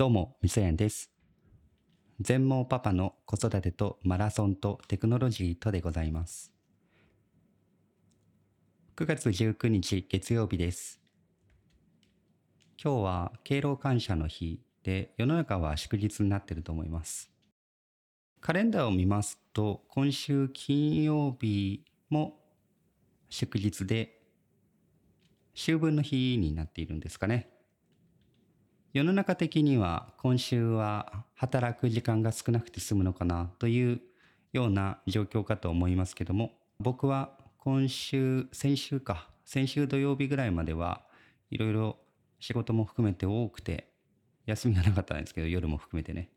[0.00, 1.10] どうも、みそやんです。
[2.22, 6.54] 全盲パパの子育てとマラソンとテクノロジーとでございます。
[8.96, 11.02] 9月19日月曜日です。
[12.82, 17.30] 今日は敬老感謝の日で世の中は祝日になっていると思います。
[18.40, 22.40] カレンダーを見ますと今週金曜日も
[23.28, 24.22] 祝日で
[25.54, 27.59] 秋分の日になっているんですかね。
[28.92, 34.00] 世の中的には今週は働く時間が少なくて済むのかなという
[34.52, 36.50] ような状況かと思いますけども
[36.80, 41.02] 僕は今週先週か先週土曜日ぐらいまでは
[41.50, 41.98] いろいろ
[42.40, 43.92] 仕事も含めて多くて
[44.46, 46.30] 休みがなかったんですけど夜も含めてね、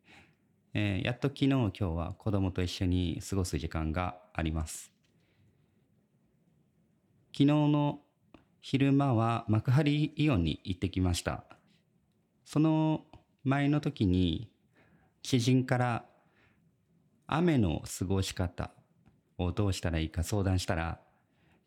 [0.75, 4.91] えーやっと昨日今日は子供と一緒に過ごす時間があります。
[7.31, 7.99] 昨日の
[8.61, 11.45] 昼間は幕張イオンに行ってきました。
[12.45, 13.05] その
[13.43, 14.49] 前の時に
[15.21, 16.05] 知人から
[17.27, 18.71] 雨の過ごし方
[19.37, 20.99] をどうしたらいいか相談したら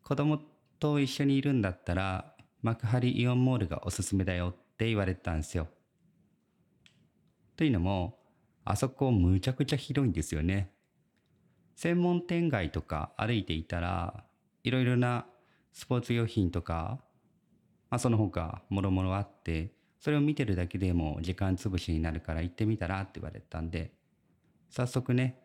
[0.03, 0.39] 子供
[0.79, 5.67] と一緒にいるんだったら幕張イオンモールがおすすめだよって言われたんですよ。
[7.55, 8.19] というのも
[8.63, 10.71] あそこむちゃくちゃ広いんですよね。
[11.75, 14.23] 専門店街とか歩いていたら
[14.63, 15.25] いろいろな
[15.73, 16.99] スポーツ用品とか、
[17.89, 23.91] まあ、その他もろもろあってそれを見てるだけでも時間つぶしになるから行ってみたらって言われたんで
[24.69, 25.39] 早速ね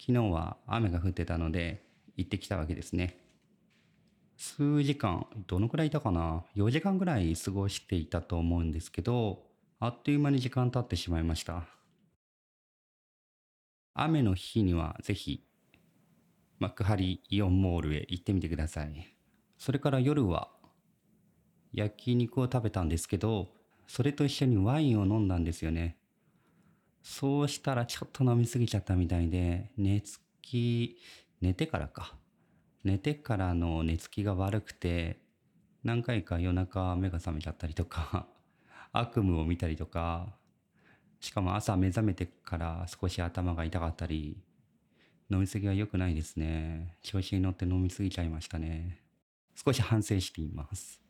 [0.00, 1.84] 昨日は雨が降ってたので
[2.16, 3.18] 行ってきたわけですね。
[4.36, 9.42] 数時間どのくらいいたかな？4時間ぐらい過ごしていたと思うんですけど
[9.78, 11.66] あっという間に時間経ってしまいました。
[13.92, 15.44] 雨の日にはぜひ
[16.58, 19.14] 幕張イオンモールへ行ってみてください。
[19.58, 20.48] それから夜は
[21.74, 23.48] 焼肉を食べたんですけど
[23.90, 25.96] それと一緒にワインを飲んだんですよね。
[27.02, 30.96] そうしたらちょっと飲みすぎちゃったみたいで寝つき
[31.40, 32.14] 寝てからか。
[32.84, 35.18] 寝てからの寝つきが悪くて
[35.82, 38.28] 何回か夜中目が覚めちゃったりとか
[38.92, 40.36] 悪夢を見たりとか
[41.18, 44.40] しかも朝目覚めてから少し頭が痛かったり
[45.32, 46.96] 飲みすぎは良くないですね。
[47.02, 49.02] 調子に乗って飲みすぎちゃいましたね。
[49.56, 51.09] 少し反省しています。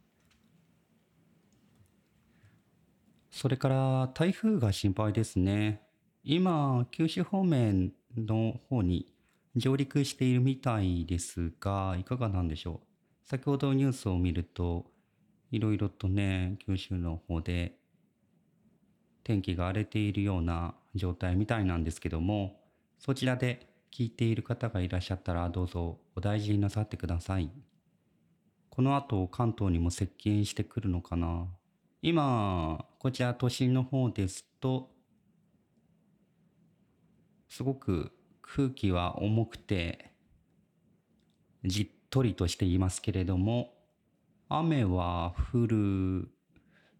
[3.31, 5.83] それから台風が心配ですね。
[6.25, 9.15] 今、九州方面の方に
[9.57, 13.29] 上陸しているみたいですが、いかがなんでしょう？
[13.29, 14.91] 先ほどニュースを見ると、
[15.51, 17.77] いろいろとね、九州の方で
[19.25, 22.61] 天気が荒れているような状態みたいなんですけども、
[22.99, 27.51] そちらで聞いている方がいらっしゃったら、どうぞお大事になさってください。
[28.69, 31.47] この後、関東にも接近してくるのかな？
[32.03, 34.91] 今、こちら都心の方ですと、
[37.49, 40.13] すごく空気は重くて、
[41.65, 43.75] じっとりとしていますけれども、
[44.49, 46.31] 雨は降る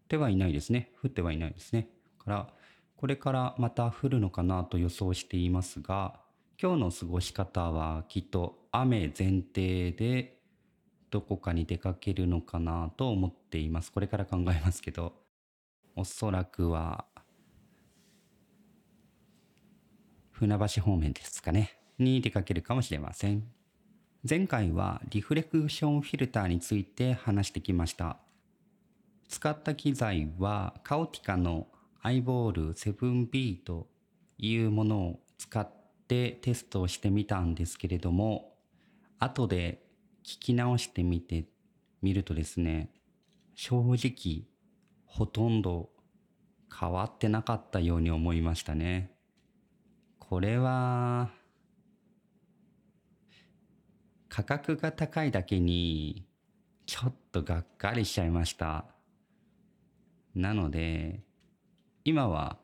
[0.07, 0.91] てはいないですね。
[1.01, 1.87] 降ってはいないですね。
[2.19, 2.53] から、
[2.97, 6.19] これからまた降るのかなと予想していますが、
[6.61, 10.40] 今日の過ごし方はきっと雨前提で、
[11.11, 13.91] どこかに出かけるのかなと思っています。
[13.91, 15.13] これから考えますけど、
[15.95, 17.05] おそらくは、
[20.31, 23.43] 船橋方面ですかね、に出かけるかもしれません。
[24.27, 28.17] 前回はリフレクションフィルターについて話してきました。
[29.27, 31.67] 使った機材はカオティカの
[32.01, 33.87] アイボール 7B と
[34.37, 35.69] いうものを使っ
[36.07, 38.55] てテストをしてみたんですけれども、
[39.19, 39.83] 後で
[40.23, 41.45] 聞き直してみて
[42.01, 42.89] みるとですね
[43.55, 44.47] 正直
[45.05, 45.89] ほとんど
[46.79, 49.11] 変わってなかったように思いましたね。
[50.19, 51.29] これは
[54.29, 56.25] 価格が高いだけに
[56.85, 58.85] ちょっとがっかりしちゃいました。
[60.33, 61.19] なので
[62.05, 62.57] 今は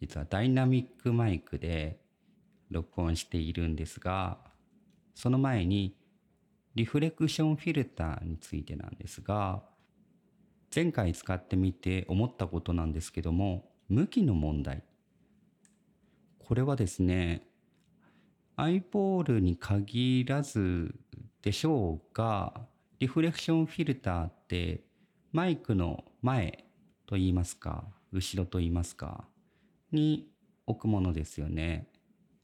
[0.00, 2.00] 実はダイナミックマイクで
[2.70, 4.38] 録音しているんですが
[5.14, 5.94] その前に
[6.74, 9.62] リフレクションフィルターについてなんですが
[10.74, 14.84] 前回使ってみて思ったことなんですけども向きの問題。
[16.38, 17.46] これはですね
[18.56, 20.94] アイボールに限らず
[21.42, 22.60] でしょうが
[22.98, 24.84] リフレクションフィルターって
[25.32, 26.66] マイクの前
[27.06, 29.24] と言いますか後ろと言いますか
[29.90, 30.28] に
[30.66, 31.88] 置くものですよね。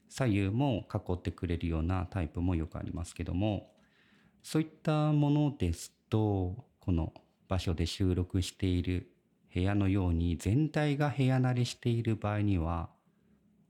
[0.09, 3.69] 左右も囲ってくれるようなタイプもよくありますけども
[4.49, 7.11] そういったものですとこの
[7.49, 9.11] 場所で収録している
[9.53, 12.87] 部屋のように全体が部屋慣れしている場合には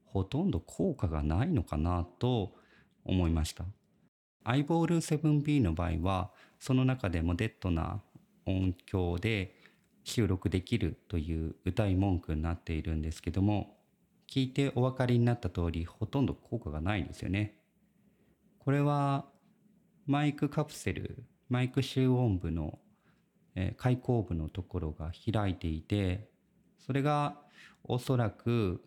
[0.06, 2.52] ほとんど効果がないのかなと
[3.04, 3.64] 思いました。
[4.44, 6.30] アイボール 7B の場合は
[6.60, 8.00] その中でもデッドな
[8.46, 9.56] 音響で
[10.04, 13.76] 収録できるという歌い文句になっているんですけども
[14.30, 17.56] 聞いてお分かりになった通りほとんど効果がないんですよね。
[18.60, 19.26] これは
[20.08, 22.78] マイクカプセルマイク集音部の、
[23.54, 26.30] え開口部のところが開いていて
[26.78, 27.36] それが
[27.84, 28.82] おそらく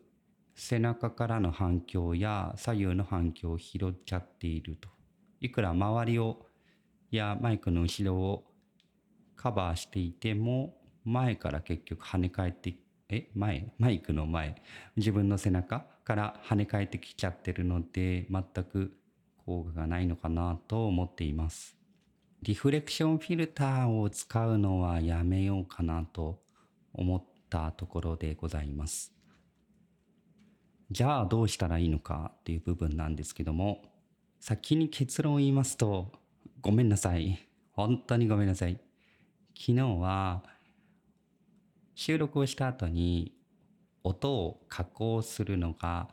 [0.56, 4.90] 背中からの反響や左右の反響を拾っちゃっていると。
[5.40, 6.48] いくら周りを
[7.12, 8.44] やマイクの後ろを
[9.36, 10.76] カバーしていても
[11.06, 12.74] 前から結局跳ね返って
[13.10, 14.60] え前マイクの前
[14.96, 18.94] 自分の背中から跳ね返ってきちゃってるので全く
[19.46, 21.78] 効果がないのかなと思っています。
[22.44, 26.42] リフレクションフィルターを使うのはやめようかなと
[26.94, 29.14] 思ったところでございます。
[30.90, 33.82] じゃあどうしたらいいのかっていう部分なんですけども
[34.42, 36.12] 先に結論を言いますと
[36.62, 37.40] ごめんなさい。
[37.74, 38.80] 本当にごめんなさい。
[39.58, 40.44] 昨日は
[41.96, 43.36] 収録をした後に
[44.04, 46.10] 音を加工するのが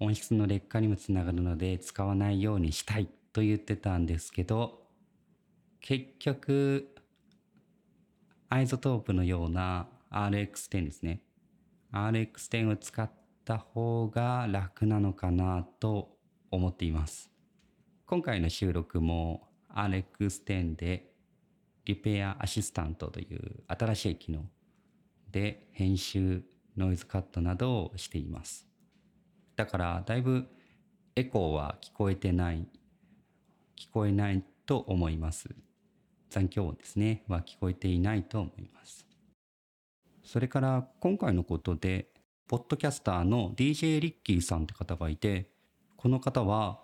[0.00, 4.80] 音質の劣化にもつながるので使わないようにしたいと言ってたんですけど
[5.80, 6.88] 結局
[8.48, 11.22] iZotope のような RX10 ですね。
[11.92, 13.10] RX10 を使っ
[13.44, 16.16] た方が楽なのかなと
[16.50, 17.30] 思っています。
[18.06, 21.12] 今回の収録も RX10 で
[21.84, 24.44] リペアアシスタントという新しい機能
[25.30, 26.42] で編集
[26.76, 28.69] ノイズカットなどをしています。
[29.60, 30.46] だからだいぶ
[31.16, 32.66] エコーは聞こえてない
[33.78, 35.50] 聞こえないと思います。
[36.30, 37.24] 残響音ですね。
[37.28, 39.06] は聞こえていないと思います。
[40.24, 42.08] それから今回のことで
[42.48, 45.50] ポッドキャスターの DJ リッキーさんって方がいて
[45.98, 46.82] この方は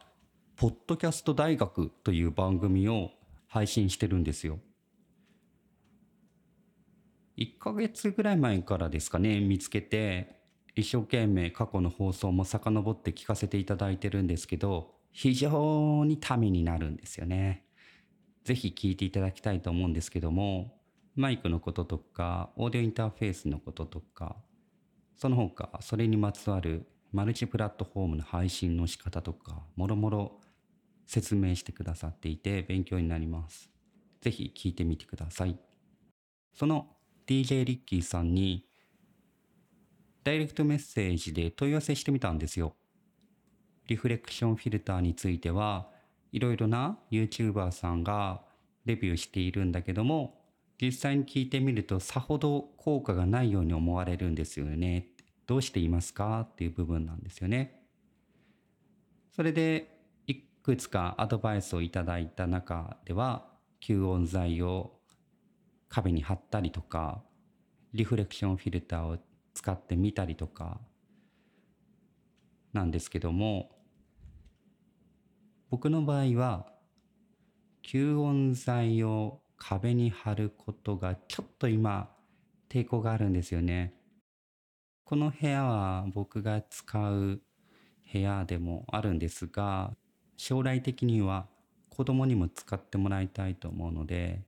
[0.56, 3.08] ポッドキャスト大学という番組を
[3.48, 4.58] 配信してるんですよ。
[7.38, 10.35] 1ヶ月ぐらい前からですかね見つけて
[10.76, 17.64] 一生懸命過去の放送も遡って聞かせていただいてるんですけど非常にためになるんですよね。
[18.44, 20.78] ぜひ聞いていただきたいと思うんですけども
[21.16, 24.36] マイクのこととかオーディオインターフェースのこととか
[25.16, 30.40] その他それにまつわるマルチプラットフォームの配信の仕方とかもろもろ
[31.06, 33.70] 説明してくださっていて勉強になります。
[34.20, 35.58] ぜひ聞いてみてください。
[36.52, 36.88] その
[37.26, 38.66] DJ リッキーさんに
[40.26, 42.74] ダイレクトメッセージで問い合わせしてみたんですよ。
[43.86, 45.86] リフレクションフィルターについては
[46.32, 48.42] いろいろな YouTuber さんが
[48.86, 50.40] レビューしているんだけども
[50.82, 55.06] 実際に聞いてみるとさほど効果がないように思われるんですよね。
[55.46, 56.40] どうしていますか？
[56.40, 57.84] っていう部分なんですよね。
[59.30, 59.96] それで
[60.26, 63.46] いくつかアドバイスをいただいた中では
[63.80, 64.98] 吸音材を
[65.88, 67.22] 壁に貼ったりとか
[67.94, 69.18] リフレクションフィルターを
[69.56, 70.78] 使ってみたりとか
[72.74, 73.70] なんですけども
[75.70, 76.66] 僕の場合は
[77.82, 82.10] 吸音材を壁に貼ることがちょっと今
[82.68, 83.94] 抵抗があるんですよね。
[85.04, 87.40] この部屋は僕が使う
[88.12, 89.96] 部屋でもあるんですが
[90.36, 91.46] 将来的には
[91.88, 94.42] 子供にも使ってもらいたいと思うので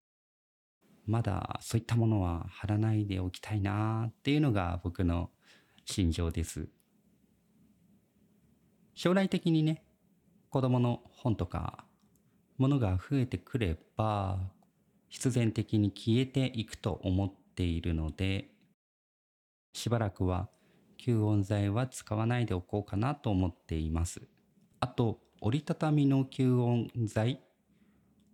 [1.08, 5.30] まだそういったものは貼らないでおきたいなっていうのが僕の
[5.84, 6.68] 心情です。
[8.94, 9.84] 将来的にね、
[10.50, 11.84] 子供の本とか
[12.58, 14.38] ものが増えてくれば
[15.08, 18.48] 必然的に消えていくと思っているので
[19.72, 20.48] しばらくは
[20.98, 24.22] 吸音材は使わないでおこうかなと思っています。
[24.80, 27.40] あと折りたたみの吸音材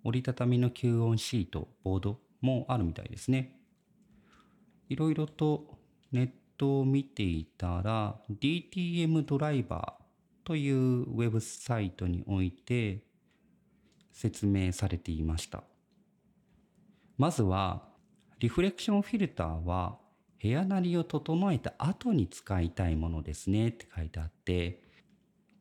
[0.05, 3.59] 折りたたみの吸音シートボードもあるみたいですね。
[4.89, 5.79] いろいろと
[6.13, 13.03] ネットを見ていたら DTM ドライバーというウェブサイトにおいて
[14.13, 15.65] 説明されていました。
[17.17, 17.89] まずは
[18.41, 19.99] リフレクションフィルターは
[20.43, 24.83] 部屋なりを整えた後に使いたいものですねって書いてあって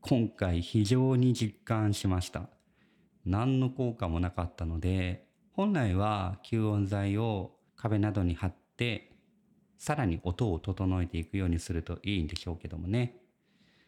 [0.02, 2.50] 今回非常に実感しました。
[3.26, 9.12] 何の効果もなかったので本来は吸音材を壁などに貼って
[9.78, 13.18] さらに音を整えていくようにするといいんでしょうけどもね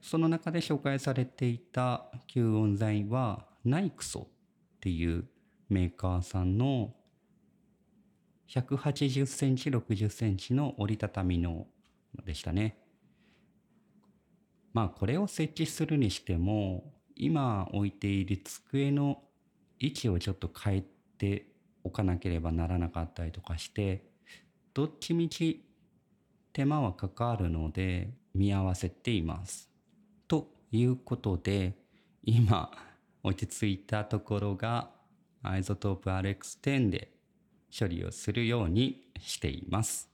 [0.02, 5.26] その中で紹介されていた吸音材はナイクソっていう
[5.70, 6.94] メーカーさんの
[8.50, 11.66] 180センチ、60センチの折りたたみの
[12.24, 12.78] でしたね。
[14.74, 19.24] まあこれを設置するにしても今置いている机の
[19.80, 20.84] 位置をちょっと変え
[21.18, 21.48] て
[21.86, 24.04] おかなければならなかったりとかして
[24.74, 25.64] どっちみち
[26.52, 29.70] 手間はかかるので見合わせています。
[30.28, 31.78] ということで
[32.24, 32.72] 今
[33.24, 34.90] 落ち着いたところが
[35.44, 37.12] アイゾトープ RX10 で
[37.78, 40.10] 処理をするようにしています。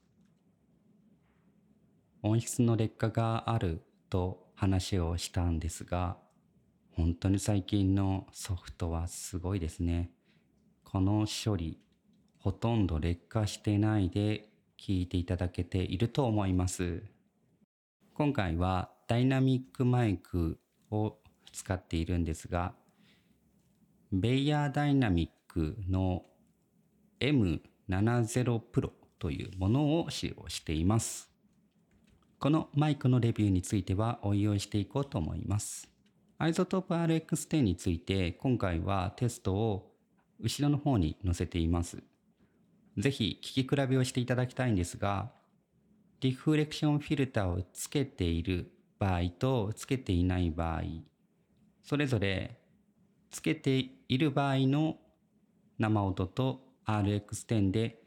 [2.21, 6.17] 音質の劣化があると話をしたんですが
[6.91, 10.11] 本当に最近のソフトはすごいですね。
[10.91, 11.79] この処理
[12.39, 17.01] ほとんど劣化してないで聞いていただけていると思います。
[18.13, 21.15] 今回はダイナミックマイクを
[21.53, 22.73] 使っているんですが
[24.11, 26.25] beyerdynamic の
[27.21, 31.29] M70 Pro というものを使用しています。
[32.37, 35.87] このマイクのレビューについてはおいおいしていこうと思います。
[36.37, 39.90] iZotope RX10 について今回はテストを
[40.41, 42.03] 後ろの方に載せています。
[42.97, 45.31] ぜひ聞き比べをしていただきたいんですが、
[46.19, 50.81] リフレクションフィルターをつけている場合とつけていない場合、
[51.83, 52.59] それぞれ
[53.29, 54.97] つけている場合の
[55.79, 58.03] 生音と RX10 で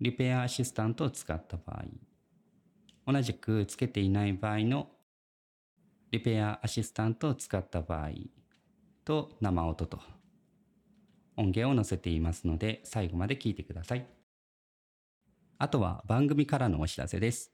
[0.00, 4.88] リペアアシスタントを使った場合、同じくつけていない場合の
[6.10, 8.10] リペアアシスタントを使った場合
[9.04, 9.98] と生音と
[11.38, 14.06] 音源を載せていますので最後まで聞いてください。
[15.58, 17.52] あとは番組からのお知らせです。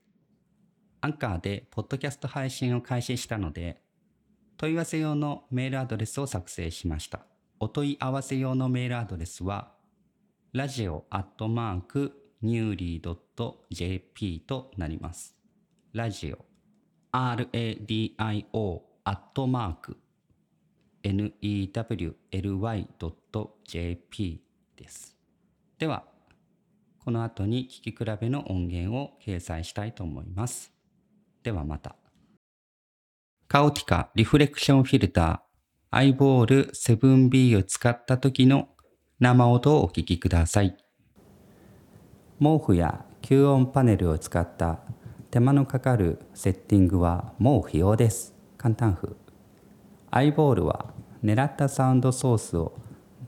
[1.00, 3.84] アンカーでポッドキャスト配信を開始したので
[4.56, 7.20] 問い合わせ用のメールアドレスを作成しました。
[7.60, 9.72] お問い合わせ用のメールアドレスは、
[10.52, 12.12] ラジオアットマーク
[12.42, 15.34] ニューリー .jp となります。
[15.92, 16.44] ラジオ
[17.12, 18.12] radio
[19.04, 19.96] アットマーク
[21.04, 22.80] newly.jp
[24.76, 25.16] です。
[25.78, 26.04] では、
[27.04, 30.72] この後に聞き比べの音源を掲載したいと思います。
[31.42, 31.96] ではまた。
[33.46, 35.40] カオティカリフレクションフィルター
[35.90, 38.68] アイボール 7B を使った時の
[39.20, 40.76] 生音をお聞きください。
[42.40, 44.80] 毛布や吸音パネルを使った
[45.30, 48.34] 手間のかかるセッティングはもう不要です。
[48.56, 49.14] 簡単風。
[50.10, 50.93] アイボールは
[51.24, 52.76] 狙ったサウンドソースを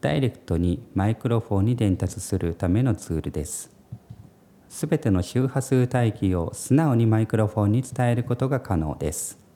[0.00, 3.70] ダイレクトにマイクロフォンに伝達するためのツールです。
[4.68, 9.46] すべての周波数帯域を素直にマイクロフォンに伝えることが可能です。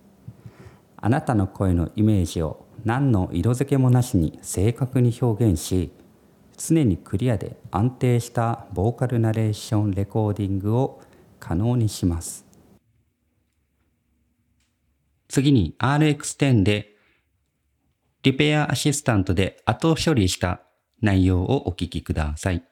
[1.03, 5.91] あなたの声のイメージを何の色付けもなしに正確に表現し
[6.57, 11.01] 常にクリアで安定したボーカルナレーションレコーディングを
[11.39, 12.45] 可能にします
[15.29, 16.90] 次に RX10 で
[18.23, 20.61] リペアアシスタントで後処理した
[21.00, 22.62] 内容をお聞きください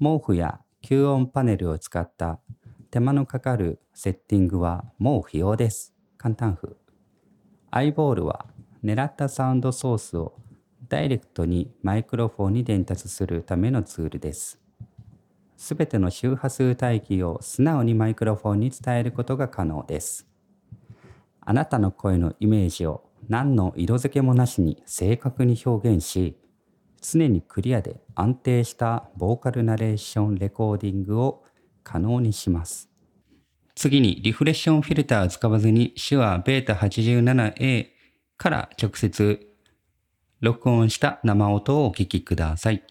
[0.00, 2.40] 毛布や吸音パネルを使った
[2.90, 6.74] 手間のかかるセッティングはもう不要です簡単風
[7.70, 8.46] アイボールは
[8.84, 10.34] 狙ったサウンドソースを
[10.88, 14.60] ダイレクトにマイクロフォンに伝達するためのツールです。
[15.56, 20.28] すべての周波数帯域を素直にマイクロフォンに伝えることが可能です。
[21.40, 26.38] あなたの声のイメージを何の色付けもなしに正確に表現し、
[27.00, 31.44] 常にクリアで安定したボーカルナレーションレコーディングを
[31.82, 32.88] 可能にします。
[33.74, 37.86] 次にリフレッションフィルターを使わずに手話 β87A
[38.36, 39.48] から直接
[40.40, 42.84] 録音した生音をお聞きください。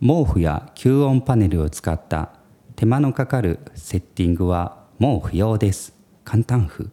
[0.00, 2.32] 毛布や吸音パネルを使った
[2.76, 5.96] 手間のかかるセッティングはもう不要です。
[6.24, 6.90] 簡単風。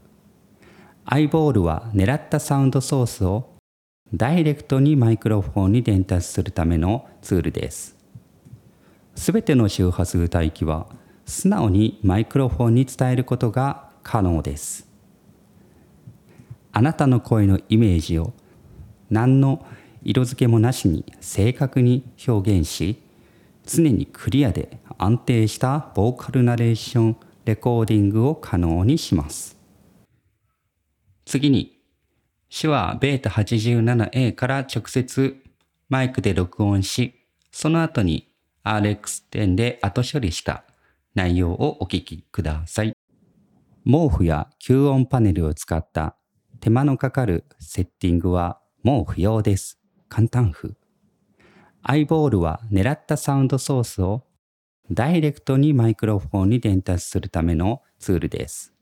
[1.11, 3.55] アイボールは狙ったサウンドソースを
[4.13, 7.97] ダイレクトにマイクロフォンに伝達するためのツールです。
[9.15, 10.85] すべての周波数帯域は
[11.25, 14.87] 素直にマイクロフォンに伝えることが可能です。
[16.73, 18.31] あなたの声のイメージを
[19.09, 19.65] 何の
[20.03, 23.01] 色付けもなしに正確に表現し
[23.65, 29.58] 常にクリアで安定したボーカルナレーションレコーディングを可能にします
[31.29, 31.79] 次に
[32.49, 35.35] 手話 β87A から直接
[35.87, 38.33] マイクで録音しその後に
[38.63, 40.63] RX10 で後処理した
[41.13, 42.93] 内容をお聞きください。
[43.85, 46.15] 毛布や吸音パネルを使った
[46.61, 49.79] 手間のかかるセッティングはもう不要です。
[50.09, 50.73] 簡単風。
[51.83, 54.23] アイボールは狙ったサウンドソースを
[54.89, 58.73] ダイレクトにマイクロフォンに伝達するためのツールです。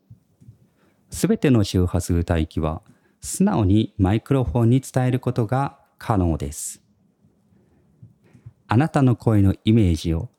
[1.09, 2.81] すべての周波数帯域は
[3.21, 6.83] 素直にマイクロフォンに伝えることが可能です。
[8.67, 10.29] あなたの声のイメージを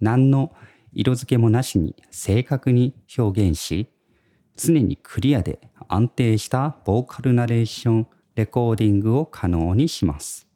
[0.00, 0.52] 何の
[0.92, 3.88] 色付けもなしに正確に表現し、
[4.56, 10.51] 常にクリアで安定したボーカルナレーションレコーディングを可能にします。